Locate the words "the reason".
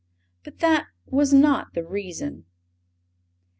1.75-2.45